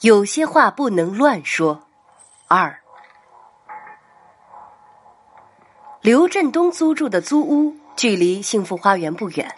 [0.00, 1.82] 有些话不能乱说。
[2.48, 2.80] 二，
[6.00, 9.54] 刘振东租住的租屋距离幸福花园不远。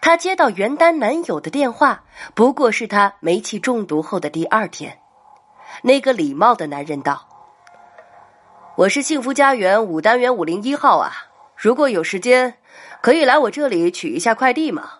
[0.00, 5.00] 他接到袁丹男友的电话，不过是他煤气中毒后的第二天。
[5.82, 7.26] 那个礼貌的男人道
[8.78, 11.10] ：“我是幸福家园五单元五零一号啊，
[11.56, 12.54] 如果有时间，
[13.00, 14.98] 可以来我这里取一下快递吗？”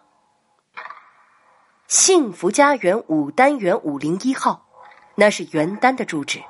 [1.87, 4.67] 幸福家园五单元五零一号，
[5.14, 6.43] 那是袁丹的住址。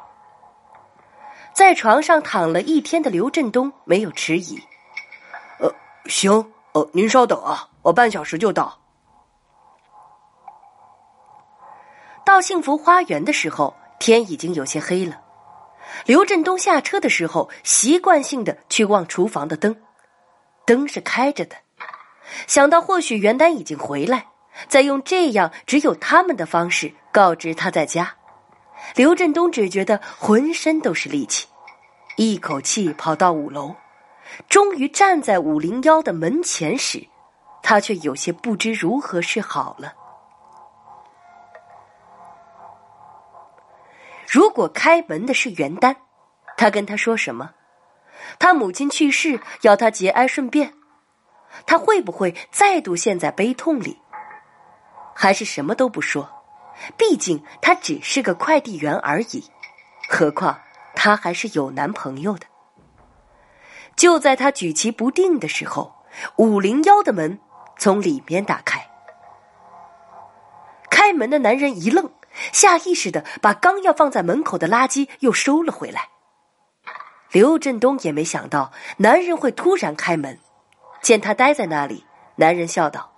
[1.52, 4.58] 在床上躺了一天的刘振东没有迟疑。
[5.58, 5.72] 呃，
[6.06, 8.78] 行，呃，您稍等啊，我半小时就到。
[12.24, 15.20] 到幸福花园的时候，天已经有些黑了。
[16.06, 19.76] 刘振东下车的时候，习惯性的去望厨房的灯，
[20.64, 21.56] 灯是开着的。
[22.46, 24.26] 想到或许袁丹已经回来。
[24.68, 28.14] 再用这样只有他们的方式告知他在家，
[28.94, 31.46] 刘振东只觉得浑身都是力气，
[32.16, 33.74] 一口气跑到五楼，
[34.48, 37.06] 终于站在五零幺的门前时，
[37.62, 39.94] 他却有些不知如何是好了。
[44.26, 45.96] 如果开门的是袁丹，
[46.56, 47.52] 他跟他说什么？
[48.38, 50.74] 他母亲去世，要他节哀顺变，
[51.66, 53.98] 他会不会再度陷在悲痛里？
[55.14, 56.28] 还是什么都不说，
[56.96, 59.44] 毕竟他只是个快递员而已。
[60.08, 60.60] 何况
[60.94, 62.46] 他还是有男朋友的。
[63.96, 65.94] 就在他举棋不定的时候，
[66.36, 67.38] 五零幺的门
[67.78, 68.90] 从里面打开。
[70.90, 72.10] 开门的男人一愣，
[72.52, 76.08] 下意识的把刚要放在门口的垃圾又收了回来。
[77.30, 80.38] 刘振东也没想到男人会突然开门，
[81.00, 82.04] 见他呆在那里，
[82.36, 83.12] 男人笑道。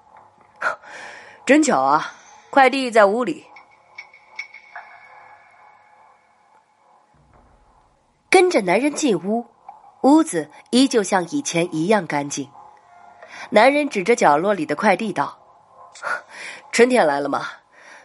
[1.46, 2.12] 真巧啊，
[2.50, 3.46] 快递在屋里。
[8.28, 9.46] 跟着男人进屋，
[10.00, 12.50] 屋子依旧像以前一样干净。
[13.50, 15.38] 男人指着角落里的快递道
[16.72, 17.46] ：“春天来了嘛，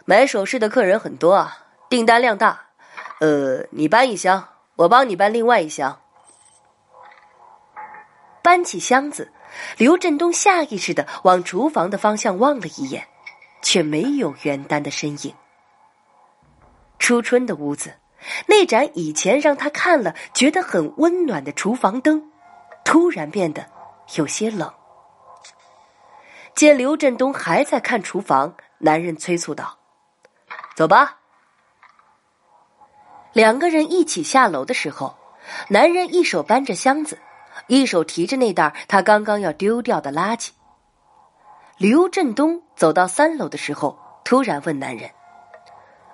[0.04, 2.66] 买首饰的客人很多啊，订单量大。
[3.18, 6.00] 呃，你搬一箱，我帮你搬另外一箱。”
[8.40, 9.32] 搬起箱子，
[9.78, 13.08] 刘振东下意识的往厨房的方向望了一眼。
[13.62, 15.34] 却没有袁丹的身影。
[16.98, 17.94] 初春的屋子，
[18.46, 22.30] 那盏以前让他看了觉得很温暖的厨房灯，
[22.84, 23.66] 突然变得
[24.16, 24.72] 有些冷。
[26.54, 29.78] 见刘振东还在看厨房，男人催促道
[30.76, 31.18] ：“走吧。”
[33.32, 35.16] 两个人一起下楼的时候，
[35.68, 37.18] 男人一手搬着箱子，
[37.66, 40.50] 一手提着那袋他刚刚要丢掉的垃圾。
[41.82, 45.10] 刘振东走到三楼的时候，突然问男人：“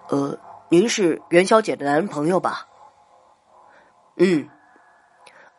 [0.09, 0.39] 呃，
[0.71, 2.67] 您是元宵姐的男朋友吧
[4.17, 4.49] ？”“嗯。”“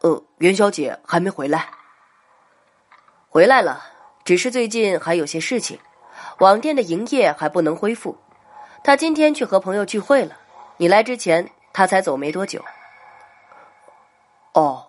[0.01, 1.69] 呃，元宵姐还没回来。
[3.29, 3.83] ”“回来了，
[4.23, 5.79] 只是最近还有些事情，
[6.39, 8.17] 网店的营业还不能恢复。
[8.83, 10.35] 他今天去和朋友聚会了，
[10.77, 12.65] 你来之前他才走没多久。
[14.57, 14.87] ”“哦。”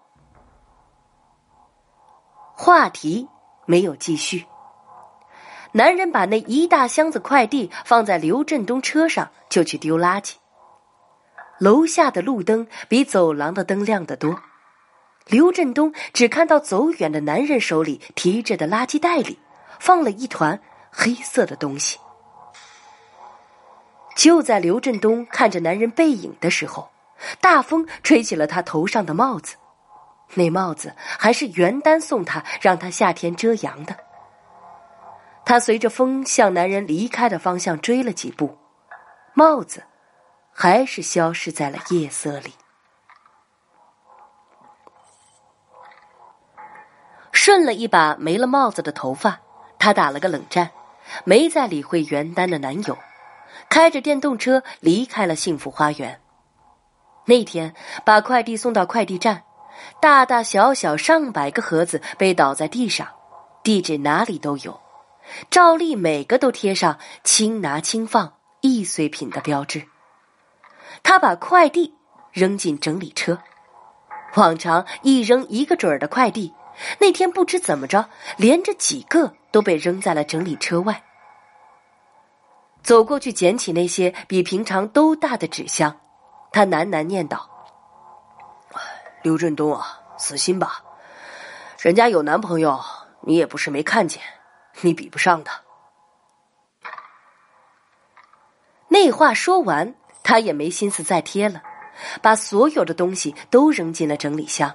[2.57, 3.29] 话题
[3.67, 4.47] 没有继续。
[5.73, 10.35] 男人把那一大箱子快递放在刘振东车上，就去丢垃圾。
[11.59, 14.41] 楼下的路灯比走廊的灯亮得多，
[15.27, 19.39] 刘振东只看到走远的男人手里提着的垃圾袋里
[19.79, 20.61] 放了一团
[20.91, 21.99] 黑色的东西。
[24.17, 26.91] 就在刘振东看着男人背影的时候，
[27.41, 29.57] 大风吹起了他头上的帽子，
[30.35, 33.97] 那帽子还是袁丹送他，让他夏天遮阳的。
[35.45, 38.57] 他随着风向男人离开的方向追了几步，
[39.35, 39.83] 帽子
[40.53, 42.55] 还是消失在了夜色里。
[47.33, 49.41] 顺了一把没了帽子的头发，
[49.79, 50.71] 他打了个冷战，
[51.25, 52.97] 没再理会袁丹的男友，
[53.69, 56.21] 开着电动车离开了幸福花园。
[57.25, 57.75] 那天
[58.05, 59.43] 把快递送到快递站，
[60.01, 63.09] 大大小小上百个盒子被倒在地上，
[63.63, 64.79] 地址哪里都有。
[65.51, 69.87] 照例每个都贴上“轻拿轻放，易碎品”的标志。
[71.03, 71.95] 他把快递
[72.33, 73.39] 扔进整理车，
[74.35, 76.53] 往常一扔一个准儿的快递，
[76.99, 81.03] 那天不知怎么着，连着几个都被扔在了整理车外。
[82.83, 86.01] 走过去捡起那些比平常都大的纸箱，
[86.51, 87.39] 他喃喃念叨
[89.23, 90.83] ：“刘振东啊，死心吧，
[91.79, 92.81] 人家有男朋友，
[93.21, 94.23] 你也不是没看见。”
[94.83, 95.61] 你比不上他。
[98.89, 101.63] 那话说完，他也没心思再贴了，
[102.21, 104.75] 把所有的东西都扔进了整理箱，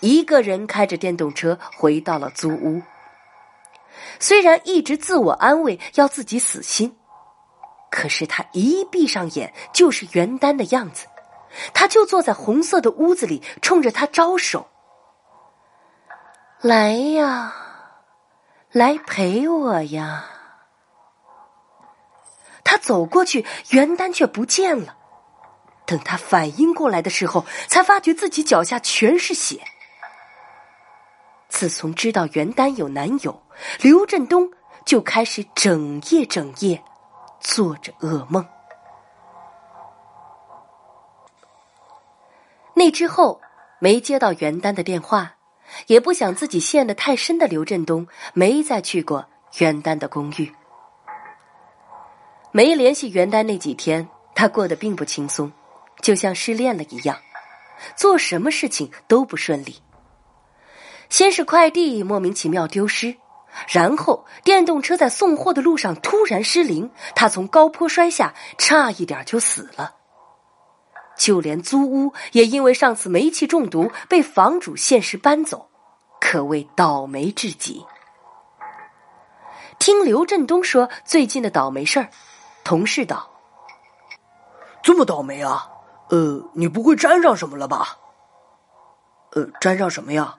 [0.00, 2.82] 一个人开着电动车回到了租屋。
[4.20, 6.96] 虽然一直自我安慰要自己死心，
[7.90, 11.06] 可是他一闭上眼就是袁丹的样子，
[11.72, 14.68] 他就坐在红色的屋子里，冲着他招手
[16.60, 17.67] ：“来呀，
[18.72, 20.26] 来陪我呀！”
[22.64, 24.96] 他走过去，袁丹却不见了。
[25.86, 29.62] 等他反应过来的时候，才发觉自己脚下全是血。
[31.48, 33.42] 自从知道袁丹有男友，
[33.80, 34.50] 刘振东
[34.84, 36.84] 就开始整夜整夜
[37.40, 38.46] 做着噩梦。
[42.74, 43.40] 那之后
[43.78, 45.37] 没接到袁丹的电话，
[45.86, 49.26] 也不想自己陷得太深的刘振东，没再去过
[49.58, 50.52] 袁丹的公寓。
[52.52, 55.52] 没联系袁丹那几天，他过得并不轻松，
[56.00, 57.18] 就像失恋了一样，
[57.96, 59.76] 做什么事情都不顺利。
[61.10, 63.16] 先是快递莫名其妙丢失，
[63.68, 69.97] 然后电动车在送货的路上突然失灵，他从高坡摔下，差一点就死了。
[71.18, 75.68] 就连租屋也因为上次煤气中毒被房主限时搬走，
[76.20, 77.84] 可谓倒霉至极。
[79.78, 82.08] 听刘振东说最近的倒霉事儿。
[82.64, 83.30] 同事道
[84.82, 85.70] ：“这么倒霉啊？
[86.10, 87.98] 呃，你不会沾上什么了吧？
[89.32, 90.38] 呃，沾上什么呀？”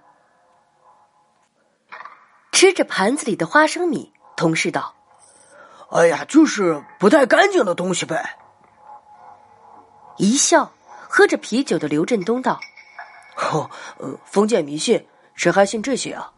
[2.52, 4.94] 吃着盘子里的花生米，同事道
[5.92, 8.38] ：“哎呀，就是不太干净的东西呗。”
[10.19, 10.69] 一笑，
[11.07, 12.60] 喝着啤酒的刘振东道
[13.51, 16.30] ：“哦，呃，封建迷信，谁还信这些啊？”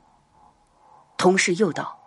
[1.18, 2.00] 同事又道：“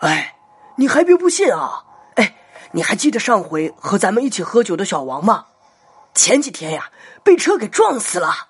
[0.00, 0.36] 哎，
[0.76, 1.82] 你还别不信啊！”
[2.16, 2.36] 哎
[2.72, 5.46] 你还记得上回和咱们一起喝酒的小王吗？
[6.12, 6.90] 前几天呀，
[7.24, 8.48] 被车给撞死了。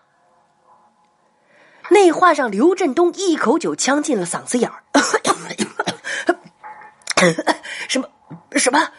[1.90, 4.82] 那话让刘振东一口酒呛进了嗓子眼儿。
[7.88, 8.08] 什么？
[8.56, 8.90] 什么？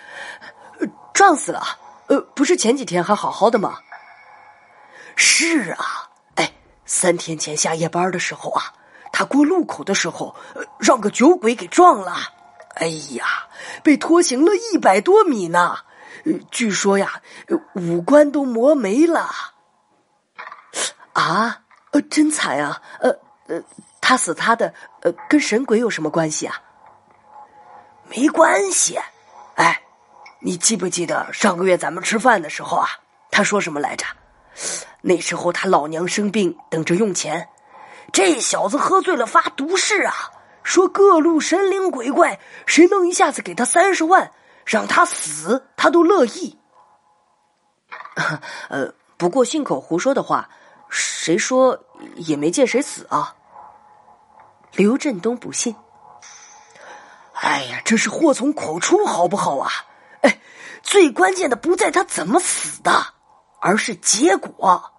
[1.13, 1.62] 撞死了？
[2.09, 3.79] 呃，不是前几天还好好的吗？
[5.15, 6.51] 是啊，哎，
[6.85, 8.73] 三天前下夜班的时候啊，
[9.11, 12.15] 他过路口的时候，呃让个酒鬼给撞了。
[12.75, 13.47] 哎呀，
[13.83, 15.77] 被拖行了一百多米呢！
[16.51, 17.21] 据说呀，
[17.75, 19.29] 五官都磨没了。
[21.13, 22.81] 啊，呃，真惨啊！
[23.00, 23.09] 呃
[23.47, 23.62] 呃，
[24.00, 26.62] 他死他的，呃，跟神鬼有什么关系啊？
[28.09, 28.97] 没关系。
[29.55, 29.81] 哎，
[30.41, 32.88] 你记不记得上个月咱们吃饭的时候啊？
[33.31, 34.06] 他说什么来着？
[35.01, 37.50] 那时候他老娘生病，等着用钱，
[38.12, 40.13] 这小子喝醉了发毒誓啊！
[40.63, 44.31] 说各路神灵鬼怪，谁能一下子给他三十万，
[44.65, 46.57] 让他死，他都乐意。
[48.69, 50.50] 呃，不过信口胡说的话，
[50.89, 53.36] 谁说也没见谁死啊？
[54.74, 55.75] 刘振东不信。
[57.33, 59.71] 哎呀，这是祸从口出，好不好啊？
[60.81, 63.13] 最关键的不在他怎么死的，
[63.59, 64.91] 而是结果。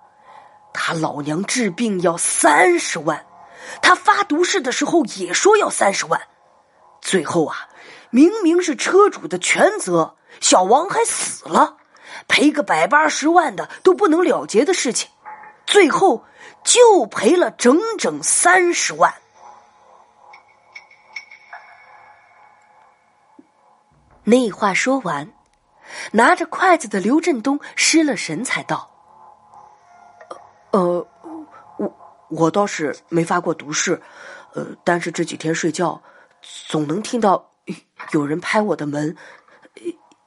[0.72, 3.26] 他老娘治病要三十万。
[3.82, 6.20] 他发毒誓的时候也说要三十万，
[7.00, 7.68] 最后啊，
[8.10, 11.76] 明明是车主的全责，小王还死了，
[12.26, 15.08] 赔个百八十万的都不能了结的事情，
[15.66, 16.25] 最后
[16.64, 19.14] 就赔了整整三十万。
[24.25, 25.32] 那话说完，
[26.12, 28.90] 拿着筷子的刘振东失了神，才道
[30.73, 31.06] ：“呃。”
[31.78, 31.90] 我
[32.28, 34.00] 我倒是没发过毒誓，
[34.52, 36.00] 呃，但是这几天睡觉
[36.68, 37.50] 总能听到
[38.12, 39.16] 有人拍我的门，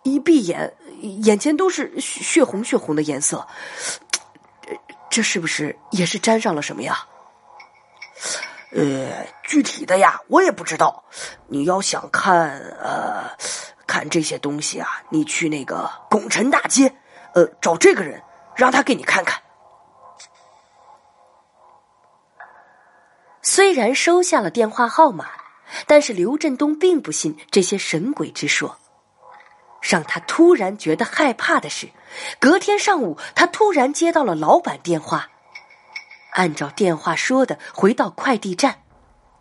[0.01, 0.73] 一闭眼
[1.21, 3.45] 眼前都是血红血红的颜色，
[5.11, 7.05] 这是不是也是沾上了什么呀？
[8.71, 11.03] 呃，具体的呀，我也不知道。
[11.47, 13.29] 你要想看呃
[13.93, 16.91] 看这些东西啊，你去那个拱辰大街，
[17.35, 18.19] 呃，找这个人，
[18.55, 19.39] 让他给你看看。
[23.43, 25.27] 虽然收下了电话号码，
[25.85, 28.79] 但是刘振东并不信这些神鬼之说。
[29.79, 31.87] 让他突然觉得害怕的是，
[32.39, 35.29] 隔天上午他突然接到了老板电话，
[36.31, 38.81] 按照电话说的回到快递站，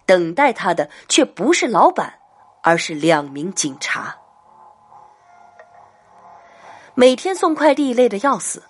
[0.04, 2.18] 等待他的却不是老板，
[2.62, 4.18] 而是两名警察。
[6.94, 8.62] 每天送快递累得要死，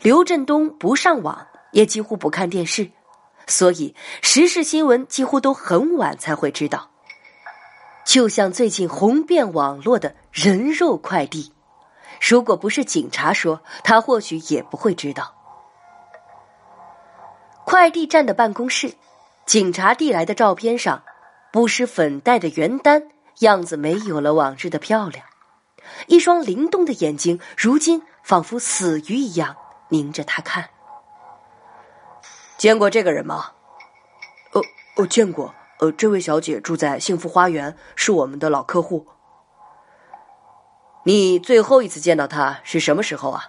[0.00, 2.90] 刘振东不上网，也几乎不看电视。
[3.46, 6.90] 所以，时事新闻几乎都很晚才会知道。
[8.04, 11.52] 就像最近红遍网络的人肉快递，
[12.20, 15.34] 如果不是警察说，他或许也不会知道。
[17.64, 18.94] 快递站的办公室，
[19.46, 21.04] 警察递来的照片上，
[21.52, 23.08] 不施粉黛的袁丹
[23.40, 25.24] 样子没有了往日的漂亮，
[26.06, 29.56] 一双灵动的眼睛如今仿佛死鱼一样
[29.88, 30.70] 凝着他看。
[32.56, 33.52] 见过这个人吗？
[34.52, 34.62] 呃，
[34.96, 35.54] 我见过。
[35.80, 39.06] 呃，这位小姐住在幸福花园，是我们的老客户。
[41.04, 43.44] 你最后一次见到她是什么时候啊？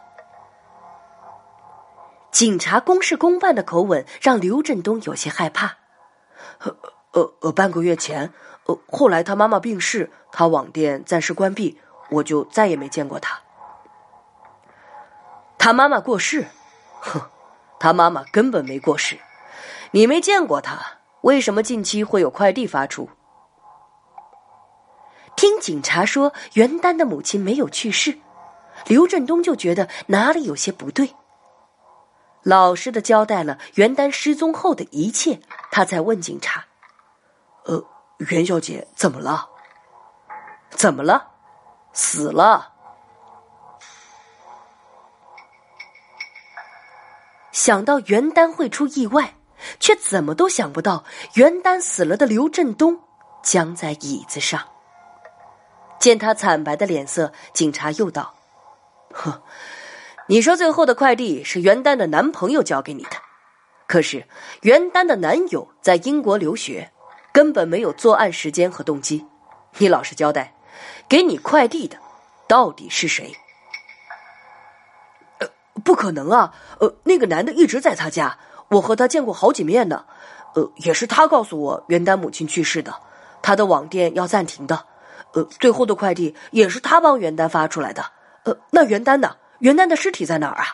[2.32, 5.78] 警察公事公办的口吻让刘振东有些害怕。
[6.60, 6.76] 呃
[7.14, 8.32] 呃呃，半个月前。
[8.66, 13.40] 呃，后来他妈妈病逝，他网店暂时关闭，我就再也没见过他。
[15.58, 16.48] 他妈妈过世？
[17.02, 17.22] 哼，
[17.80, 19.20] 他妈妈根本没过世。
[19.92, 20.80] 你没见过他。
[21.22, 23.10] 为什么近期会有快递发出？
[25.36, 28.18] 听警察说袁丹的母亲没有去世，
[28.86, 31.16] 刘振东就觉得哪里有些不对。
[32.44, 36.66] 老实的交代了袁丹失踪后的一切，他才问警察
[37.66, 37.86] ：“呃，
[38.20, 39.50] 袁小姐怎么了？
[40.70, 41.32] 怎么了？
[41.94, 42.74] 死了。”
[47.52, 49.36] 想到袁丹会出意外。
[49.78, 51.04] 却怎么都想不到，
[51.34, 52.98] 袁丹死了的刘振东
[53.44, 54.68] 僵在椅子上。
[56.00, 58.34] 见他惨白的脸色，警察又道
[59.12, 59.44] ：“呵，
[60.28, 63.18] 你说最后的快递是袁丹的男朋友交给你的，
[63.86, 64.26] 可是
[64.62, 66.90] 袁丹的男友在英国留学，
[67.34, 69.28] 根本没有作案时间和动机。
[69.78, 70.56] 你老实交代，
[71.08, 71.98] 给你快递的
[72.48, 73.36] 到底是谁？”
[75.40, 75.48] 呃，
[75.84, 76.54] 不可能啊！
[76.80, 78.38] 呃，那个男的一直在他家。
[78.70, 80.06] 我和他见过好几面呢，
[80.54, 82.94] 呃，也是他告诉我袁丹母亲去世的，
[83.42, 84.86] 他的网店要暂停的，
[85.34, 88.12] 呃，最后的快递也是他帮袁丹发出来的，
[88.44, 89.38] 呃，那袁丹呢？
[89.58, 90.66] 袁丹的尸体在哪儿啊？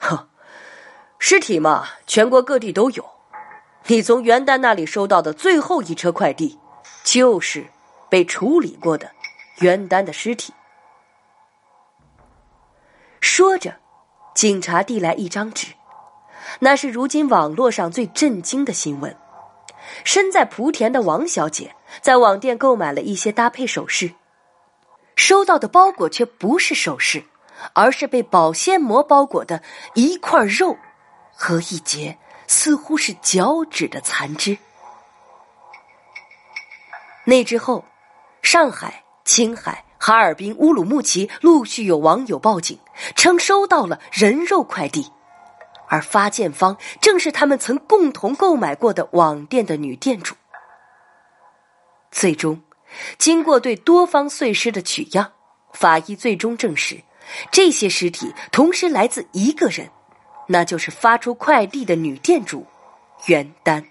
[0.00, 0.28] 哼，
[1.20, 3.04] 尸体嘛，全国各地都有。
[3.86, 6.58] 你从袁丹那里收到的最后一车快递，
[7.04, 7.68] 就是
[8.08, 9.10] 被处理过的
[9.58, 10.52] 袁丹的尸体。
[13.20, 13.76] 说着，
[14.34, 15.74] 警察递来一张纸。
[16.60, 19.16] 那是如今网络上最震惊的新闻。
[20.04, 24.14] 身在莆田的王小姐在网店购买了一些搭配首饰，
[25.14, 27.24] 收到的包裹却不是首饰，
[27.72, 29.62] 而是被保鲜膜包裹的
[29.94, 30.76] 一块肉
[31.34, 34.58] 和一截似乎是脚趾的残肢。
[37.24, 37.84] 那之后，
[38.46, 42.78] 上海、青海、哈尔滨、乌鲁木齐陆续有网友报警，
[43.16, 45.10] 称收到了人肉快递。
[45.88, 50.36] 而发件方正是他们曾共同购买过的网店的女店主。
[52.12, 52.62] 最终，
[53.18, 55.32] 经过对多方碎尸的取样，
[55.72, 57.02] 法医最终证实，
[57.50, 59.90] 这些尸体同时来自一个人，
[60.46, 62.64] 那就是发出快递的女店主
[63.26, 63.84] 袁丹。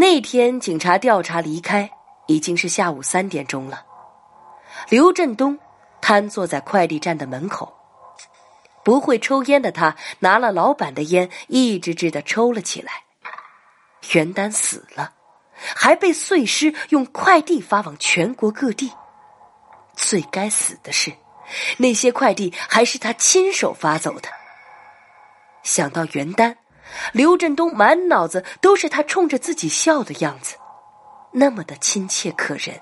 [0.00, 1.90] 那天，警察调查离开
[2.28, 3.84] 已经是下午三点钟了。
[4.90, 5.58] 刘振东
[6.00, 7.74] 瘫坐在快递站的门口。
[8.84, 12.92] 不会抽烟的他拿了老板的烟，一支支的抽了起来。
[14.12, 15.14] 袁丹死了，
[15.74, 18.92] 还被碎尸用快递发往全国各地。
[19.96, 21.12] 最该死的是，
[21.78, 24.28] 那些快递还是他亲手发走的。
[25.64, 26.56] 想到袁丹，
[27.12, 30.56] 刘振东满脑子都是他冲着自己笑的样子，
[31.32, 32.80] 那么的亲切可人。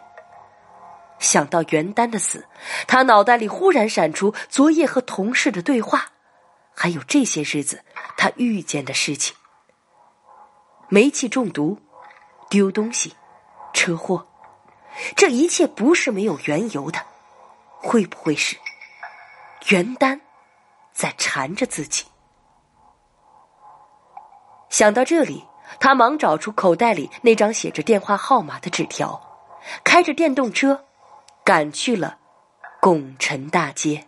[1.18, 2.46] 想到袁丹的死，
[2.86, 6.12] 他脑袋里忽然闪出昨夜和同事的对话，
[6.74, 7.82] 还有这些日子
[8.16, 9.34] 他遇见的事情：
[10.88, 11.78] 煤气中毒、
[12.50, 13.14] 丢东西、
[13.72, 14.26] 车祸，
[15.16, 17.00] 这一切不是没有缘由的。
[17.78, 18.56] 会不会是
[19.68, 20.20] 袁丹
[20.92, 22.04] 在缠着自己？
[24.76, 25.42] 想到这里，
[25.80, 29.18] 他忙找出口袋里那张写着电话号码的纸条，
[29.82, 30.84] 开着电动车。
[31.42, 32.18] 赶去了，
[32.78, 34.06] 拱辰大街。